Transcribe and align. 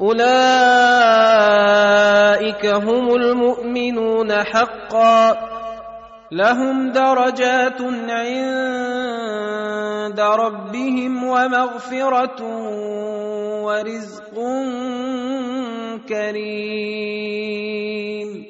أولئك 0.00 0.26
هم 2.66 3.14
المؤمنون 3.14 4.32
حقا. 4.32 5.50
لهم 6.32 6.92
درجات 6.92 7.80
عند 8.08 9.30
ربهم 10.20 11.24
ومغفرة 11.24 12.42
ورزق 13.64 14.34
كريم. 16.08 18.49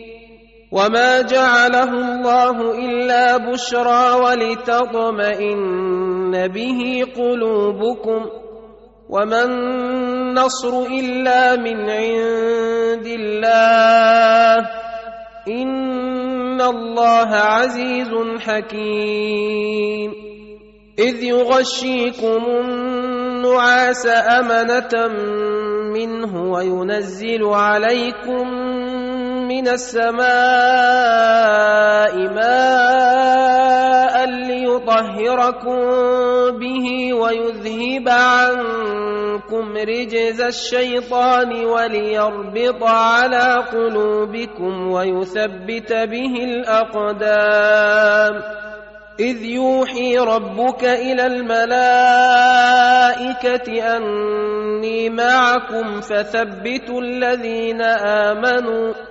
وما 0.71 1.21
جعله 1.21 1.83
الله 1.93 2.57
الا 2.85 3.37
بشرى 3.37 4.11
ولتطمئن 4.23 5.67
به 6.47 7.05
قلوبكم 7.15 8.25
وما 9.09 9.43
النصر 9.43 10.83
الا 10.87 11.55
من 11.55 11.89
عند 11.89 13.05
الله 13.05 14.69
ان 15.47 16.61
الله 16.61 17.29
عزيز 17.35 18.09
حكيم 18.39 20.11
اذ 20.99 21.23
يغشيكم 21.23 22.45
النعاس 22.45 24.07
امنه 24.07 25.07
منه 25.93 26.51
وينزل 26.51 27.43
عليكم 27.43 28.47
من 29.51 29.67
السماء 29.67 30.23
ماء 32.31 34.15
ليطهركم 34.25 35.79
به 36.59 37.13
ويذهب 37.13 38.09
عنكم 38.09 39.77
رجز 39.77 40.41
الشيطان 40.41 41.65
وليربط 41.65 42.83
على 42.83 43.63
قلوبكم 43.71 44.91
ويثبت 44.91 45.93
به 45.93 46.43
الأقدام. 46.43 48.33
إذ 49.19 49.45
يوحي 49.45 50.17
ربك 50.17 50.83
إلى 50.83 51.25
الملائكة 51.25 52.07
أني 53.97 55.09
معكم 55.09 56.01
فثبتوا 56.01 57.01
الذين 57.01 57.81
آمنوا 57.81 59.10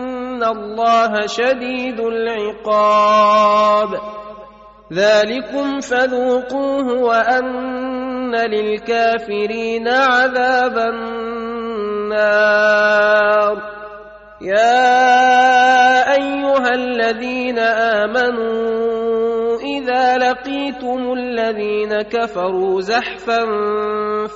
فان 0.41 0.57
الله 0.57 1.27
شديد 1.27 1.99
العقاب 1.99 3.89
ذلكم 4.93 5.79
فذوقوه 5.79 7.01
وان 7.01 8.35
للكافرين 8.35 9.87
عذاب 9.87 10.77
النار 11.97 12.21
يا 14.41 16.11
ايها 16.13 16.69
الذين 16.75 17.59
امنوا 17.59 19.57
اذا 19.59 20.17
لقيتم 20.17 21.13
الذين 21.13 22.01
كفروا 22.01 22.81
زحفا 22.81 23.45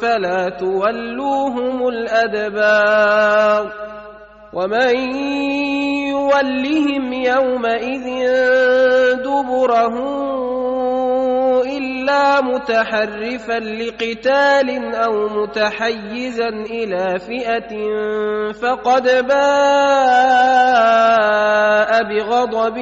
فلا 0.01 0.49
تولوهم 0.59 1.87
الادبار 1.87 3.85
ومن 4.55 4.95
يولهم 6.15 7.13
يومئذ 7.13 8.07
دبره 9.19 9.95
إلا 11.77 12.41
متحرفا 12.41 13.59
لقتال 13.59 14.95
أو 14.95 15.27
متحيزا 15.27 16.49
إلى 16.49 17.19
فئة 17.19 17.71
فقد 18.51 19.03
باء 19.27 19.45
بغضب 22.03 22.77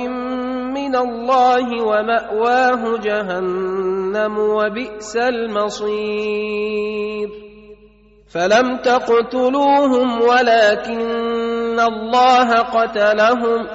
من 0.77 0.95
الله 0.95 1.83
ومأواه 1.83 2.97
جهنم 2.97 4.37
وبئس 4.37 5.17
المصير. 5.17 6.63
فلم 8.33 8.77
تقتلوهم 8.77 10.21
ولكن 10.21 11.52
الله 11.79 12.57
قتلهم 12.59 13.67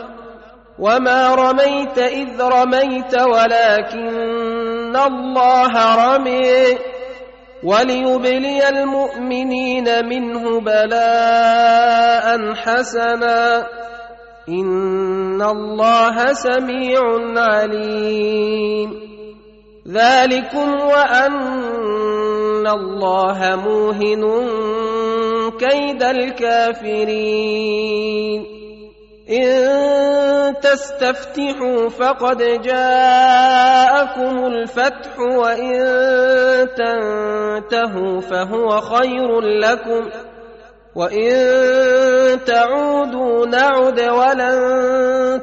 وما 0.79 1.35
رميت 1.35 1.99
اذ 1.99 2.43
رميت 2.43 3.15
ولكن 3.23 4.97
الله 4.97 5.75
رمي 5.95 6.79
وليبلي 7.65 8.69
المؤمنين 8.69 10.07
منه 10.07 10.61
بلاء 10.61 12.55
حسنا 12.55 13.67
ان 14.49 15.43
الله 15.43 16.33
سميع 16.33 17.01
عليم 17.37 19.09
ذلكم 19.89 20.71
وان 20.81 22.67
الله 22.67 23.57
موهن 23.57 24.25
كيد 25.59 26.03
الكافرين. 26.03 27.49
إن 29.31 30.55
تستفتحوا 30.61 31.89
فقد 31.89 32.39
جاءكم 32.63 34.47
الفتح 34.47 35.19
وإن 35.19 35.75
تنتهوا 36.77 38.21
فهو 38.21 38.81
خير 38.81 39.41
لكم. 39.41 40.11
وإن 40.99 42.45
تعودوا 42.45 43.47
نعد 43.47 44.01
ولن 44.01 44.59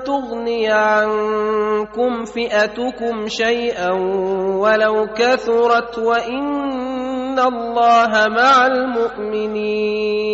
تغني 0.04 0.72
عنكم 0.72 2.26
فئتكم 2.26 3.28
شيئا 3.28 3.92
ولو 4.60 5.08
كثرت 5.16 5.98
وإن 5.98 6.46
الله 7.40 8.28
مع 8.28 8.66
المؤمنين 8.66 10.26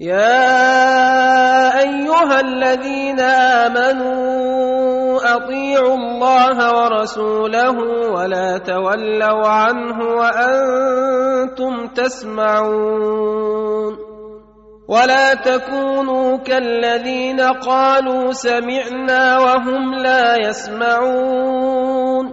يا 0.00 1.78
ايها 1.78 2.40
الذين 2.40 3.20
امنوا 3.20 5.18
اطيعوا 5.36 5.94
الله 5.94 6.82
ورسوله 6.82 7.76
ولا 8.10 8.58
تولوا 8.58 9.48
عنه 9.48 9.98
وأنتم 10.04 11.86
تسمعون 11.94 13.32
ولا 14.88 15.34
تكونوا 15.34 16.36
كالذين 16.36 17.40
قالوا 17.40 18.32
سمعنا 18.32 19.38
وهم 19.38 19.94
لا 19.94 20.48
يسمعون 20.48 22.32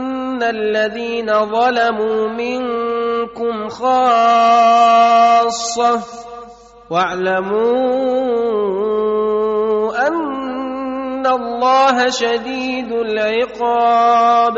الذين 0.43 1.45
ظلموا 1.45 2.27
منكم 2.27 3.69
خاصه 3.69 5.21
واعلموا 6.89 8.47
ان 10.07 11.27
الله 11.27 12.09
شديد 12.09 12.91
العقاب 12.91 14.57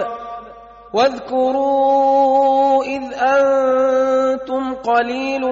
واذكروا 0.94 2.84
اذ 2.84 3.14
أنتم 3.14 4.74
قليل 4.74 5.44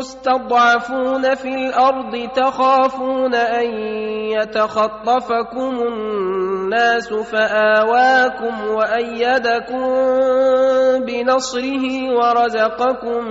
مستضعفون 0.00 1.34
في 1.34 1.48
الأرض 1.48 2.28
تخافون 2.36 3.34
أن 3.34 3.66
يتخطفكم 4.32 5.82
الناس 5.82 7.12
فآواكم 7.12 8.54
وأيدكم 8.74 9.84
بنصره 11.06 12.14
ورزقكم 12.16 13.24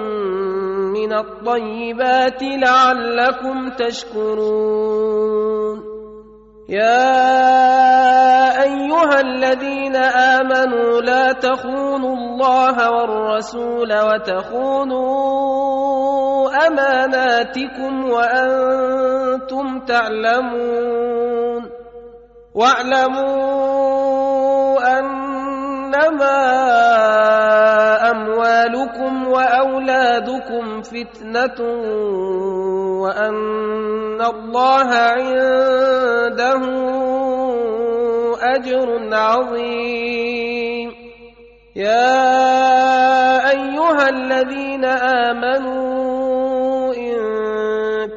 من 0.93 1.13
الطيبات 1.13 2.41
لعلكم 2.41 3.69
تشكرون 3.69 5.19
يا 6.69 8.61
أيها 8.61 9.19
الذين 9.19 9.95
آمنوا 9.95 11.01
لا 11.01 11.31
تخونوا 11.31 12.15
الله 12.15 12.91
والرسول 12.91 13.89
وتخونوا 13.89 15.09
أماناتكم 16.67 18.09
وأنتم 18.09 19.79
تعلمون. 19.85 21.69
واعلموا 22.55 23.79
أنما 24.99 26.39
أموالكم 28.69 29.27
وأولادكم 29.27 30.81
فتنة 30.81 31.59
وأن 33.01 34.21
الله 34.21 34.89
عنده 34.93 36.63
أجر 38.41 39.15
عظيم. 39.15 40.91
يا 41.75 43.49
أيها 43.49 44.09
الذين 44.09 44.85
آمنوا 44.85 46.08
ان 46.08 46.08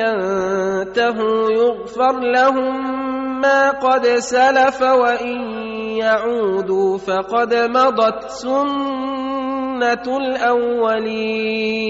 ينتهوا 0.00 1.50
يغفر 1.50 2.20
لهم 2.20 3.00
ما 3.40 3.70
قد 3.70 4.06
سلف 4.06 4.82
وإن 4.82 5.40
يعودوا 5.96 6.98
فقد 6.98 7.54
مضت 7.54 8.24
سنة 8.28 10.16
الأولين. 10.16 11.80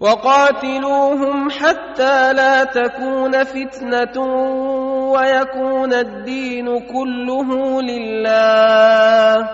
وقاتلوهم 0.00 1.50
حتى 1.50 2.32
لا 2.32 2.64
تكون 2.64 3.44
فتنة 3.44 4.16
ويكون 5.12 5.92
الدين 5.92 6.66
كله 6.80 7.82
لله. 7.82 9.48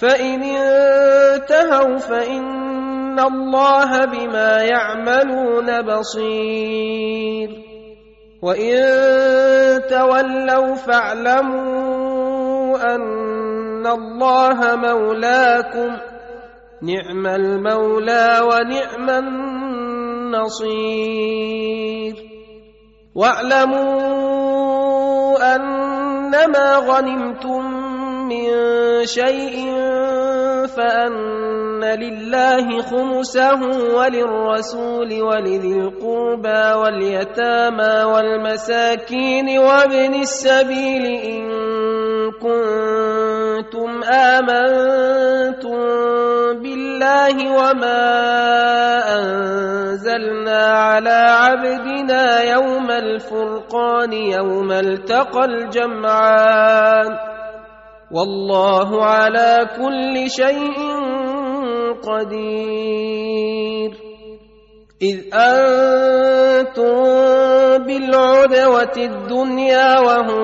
فإن 0.00 0.42
انتهوا 0.42 1.98
فإن 1.98 2.42
الله 3.20 4.04
بما 4.04 4.62
يعملون 4.62 5.82
بصير 5.82 7.50
وان 8.42 9.82
تولوا 9.90 10.74
فاعلموا 10.74 12.02
ان 12.94 13.86
الله 13.86 14.76
مولاكم 14.76 15.96
نعم 16.82 17.26
المولى 17.26 18.40
ونعم 18.42 19.10
النصير 20.30 20.72
واعلموا 23.14 24.22
انما 25.56 26.76
غنمتم 26.76 27.64
من 28.28 28.46
شيء 29.04 29.72
فأن 30.66 31.84
لله 31.84 32.82
خمسه 32.82 33.60
وللرسول 33.96 35.22
ولذي 35.22 35.72
القربى 35.80 36.62
واليتامى 36.80 38.04
والمساكين 38.12 39.58
وابن 39.58 40.14
السبيل 40.14 41.04
إن 41.06 41.42
كنتم 42.32 44.02
آمنتم 44.04 45.78
بالله 46.62 47.36
وما 47.58 48.02
أنزلنا 49.18 50.62
على 50.66 51.18
عبدنا 51.42 52.42
يوم 52.42 52.90
الفرقان 52.90 54.12
يوم 54.12 54.72
التقى 54.72 55.44
الجمعان 55.44 57.31
والله 58.12 59.04
على 59.04 59.68
كل 59.76 60.30
شيء 60.30 60.76
قدير. 62.04 63.92
إذ 65.02 65.34
أنتم 65.34 66.94
بالعدوة 67.86 68.96
الدنيا 68.96 69.98
وهم 69.98 70.42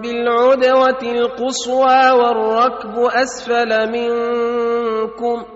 بالعدوة 0.00 1.02
القصوى 1.02 2.10
والركب 2.10 2.98
أسفل 2.98 3.70
منكم 3.92 5.55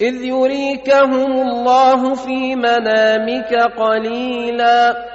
إذ 0.00 0.24
يريكهم 0.24 1.32
الله 1.32 2.14
في 2.14 2.56
منامك 2.56 3.54
قليلا. 3.78 5.06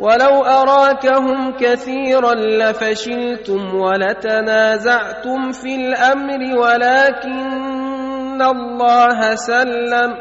ولو 0.00 0.44
أراكهم 0.44 1.52
كثيرا 1.60 2.34
لفشلتم 2.34 3.74
ولتنازعتم 3.74 5.52
في 5.52 5.74
الأمر 5.74 6.58
ولكن 6.58 8.42
الله 8.42 9.34
سلم. 9.34 10.14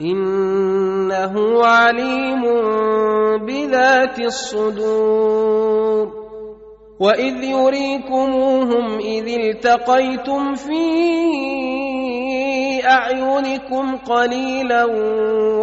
إنه 0.00 1.64
عليم 1.66 2.42
بذات 3.46 4.20
الصدور. 4.20 6.08
وإذ 7.00 7.44
يريكموهم 7.44 8.98
إذ 8.98 9.28
التقيتم 9.28 10.54
في 10.54 10.82
أعينكم 12.86 13.96
قليلا 13.96 14.84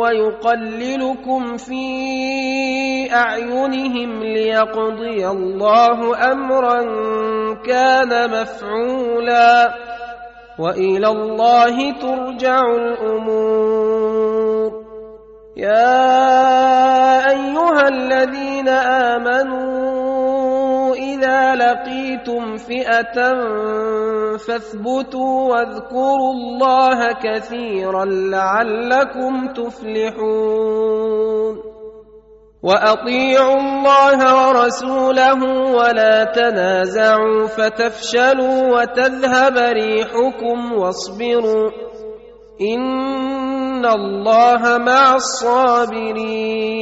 ويقللكم 0.02 1.58
في 1.58 1.84
أعينهم 3.14 4.24
ليقضي 4.24 5.28
الله 5.28 6.32
أمرا 6.32 6.82
كان 7.66 8.32
مفعولا 8.42 9.74
وإلى 10.60 11.08
الله 11.08 11.92
ترجع 11.92 12.62
الأمور. 12.76 14.22
يا 15.58 16.31
لقيتم 22.22 22.58
فئه 22.58 23.14
فاثبتوا 24.38 25.52
واذكروا 25.52 26.34
الله 26.34 27.14
كثيرا 27.14 28.06
لعلكم 28.06 29.54
تفلحون 29.54 30.92
واطيعوا 32.64 33.60
الله 33.60 34.48
ورسوله 34.48 35.44
ولا 35.76 36.24
تنازعوا 36.24 37.48
فتفشلوا 37.48 38.80
وتذهب 38.80 39.58
ريحكم 39.58 40.74
واصبروا 40.74 41.72
ان 42.62 43.86
الله 43.86 44.78
مع 44.78 45.16
الصابرين 45.16 46.82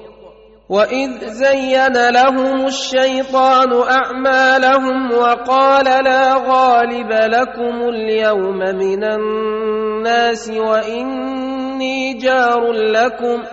واذ 0.71 1.27
زين 1.27 2.09
لهم 2.09 2.65
الشيطان 2.65 3.71
اعمالهم 3.73 5.11
وقال 5.13 5.85
لا 5.85 6.33
غالب 6.33 7.11
لكم 7.11 7.89
اليوم 7.89 8.57
من 8.57 9.03
الناس 9.03 10.49
واني 10.49 12.13
جار 12.13 12.71
لكم 12.71 13.43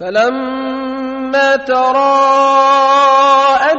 فلما 0.00 1.56
تراءت 1.56 3.04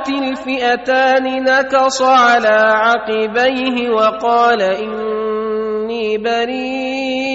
الفئتان 0.09 1.43
نكص 1.43 2.01
على 2.01 2.57
عقبيه 2.75 3.89
وقال 3.89 4.61
اني 4.61 6.17
بريء 6.17 7.34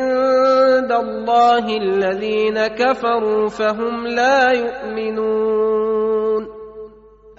الله 1.31 1.77
الذين 1.77 2.67
كفروا 2.67 3.47
فهم 3.47 4.07
لا 4.07 4.51
يؤمنون. 4.51 6.47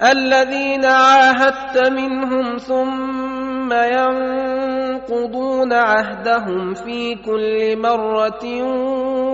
الذين 0.03 0.85
عاهدت 0.85 1.89
منهم 1.93 2.57
ثم 2.57 3.73
ينقضون 3.73 5.73
عهدهم 5.73 6.75
في 6.75 7.15
كل 7.15 7.79
مرة 7.79 8.63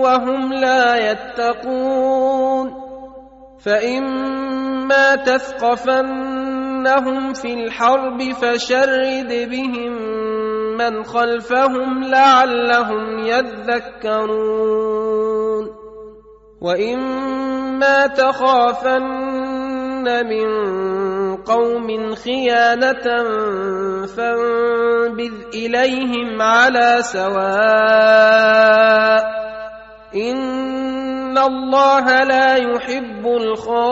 وهم 0.01 0.53
لا 0.53 1.11
يتقون. 1.11 2.73
فإما 3.65 5.15
تثقفنهم 5.15 6.53
في 7.33 7.53
الحرب 7.53 8.31
فشرد 8.31 9.49
بهم 9.51 10.28
من 10.79 11.03
خلفهم 11.03 12.03
لعلهم 12.03 13.19
يذكرون 13.19 14.59
وإما 16.61 18.07
تخافن 18.07 19.47
من 20.27 20.47
قوم 21.35 22.15
خيانة 22.15 23.23
فانبذ 24.05 25.33
إليهم 25.53 26.41
على 26.41 26.97
سواء 27.01 28.39
إن 30.15 31.37
الله 31.37 32.23
لا 32.23 32.55
يحب 32.55 33.25
الخائنين 33.27 33.89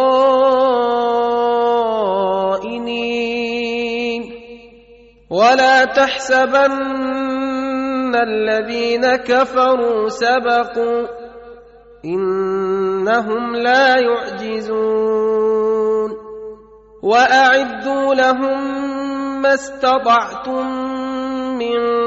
ولا 5.29 5.85
تحسبن 5.85 6.77
الذين 8.15 9.15
كفروا 9.15 10.09
سبقوا 10.09 11.07
إنهم 12.05 13.55
لا 13.55 13.97
يعجزون 13.97 15.37
وأعدوا 17.03 18.15
لهم 18.15 18.59
ما 19.41 19.53
استطعتم 19.53 20.67
من 21.59 22.06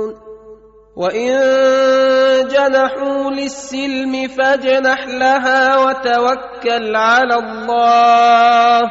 وان 1.01 2.47
جنحوا 2.47 3.31
للسلم 3.31 4.27
فاجنح 4.27 5.07
لها 5.07 5.77
وتوكل 5.77 6.95
على 6.95 7.35
الله 7.35 8.81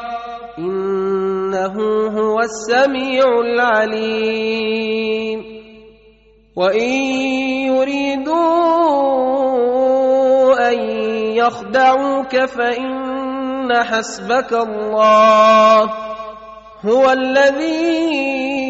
انه 0.59 1.75
هو 2.19 2.41
السميع 2.41 3.25
العليم 3.41 4.81
وان 6.57 6.91
يريدوا 7.71 8.41
ان 10.71 10.79
يخدعوك 11.39 12.37
فان 12.37 13.73
حسبك 13.83 14.53
الله 14.53 15.83
هو 16.85 17.11
الذي 17.13 18.70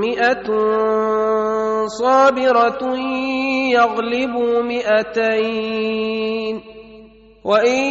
مئة 0.00 0.48
صابرة 1.86 2.96
يغلبوا 3.72 4.62
مئتين. 4.62 6.60
وإن 7.44 7.82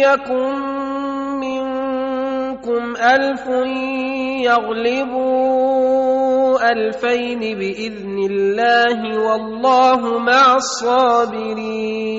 يكن 0.00 0.54
منكم 1.40 2.96
ألف 2.96 3.46
يغلبوا 4.48 5.68
ألفين 6.72 7.38
بإذن 7.38 8.18
الله 8.30 8.98
والله 9.28 10.18
مع 10.18 10.56
الصابرين. 10.56 12.18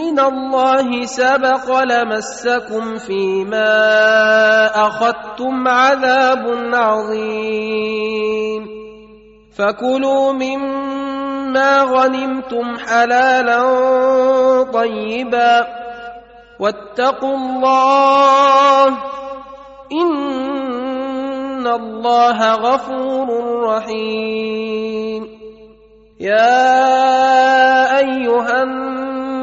من 0.00 0.16
الله 0.18 1.04
سبق 1.04 1.78
لمسكم 1.80 2.98
فيما 2.98 3.76
أخذتم 4.86 5.68
عذاب 5.68 6.44
عظيم. 6.72 8.62
فكلوا 9.58 10.32
مما 10.32 11.82
غنمتم 11.82 12.76
حلالا 12.88 13.62
طيبا 14.72 15.66
واتقوا 16.60 17.36
الله 17.36 18.86
إن 19.92 21.66
الله 21.66 22.54
غفور 22.54 23.28
رحيم. 23.64 25.22
يا 26.20 26.78
أيها 27.98 28.62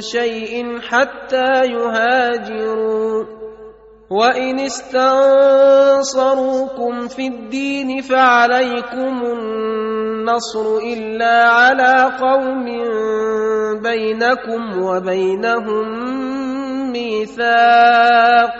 شيء 0.00 0.80
حتى 0.80 1.64
يهاجروا. 1.64 3.24
وإن 4.10 4.60
استنصروكم 4.60 5.08
في 7.08 7.26
الدين 7.26 8.02
فعليكم 8.02 9.22
النصر 9.22 10.76
إلا 10.76 11.44
على 11.44 12.12
قوم 12.20 12.64
بينكم 13.82 14.82
وبينهم 14.82 15.86
ميثاق. 16.92 18.58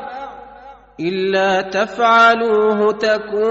إلا 1.00 1.62
تفعلوه 1.62 2.92
تكن 2.92 3.46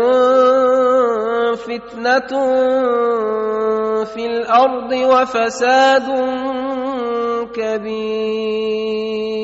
فتنة 1.55 2.33
في 4.05 4.27
الأرض 4.27 4.93
وفساد 4.93 6.07
كبير. 7.55 9.44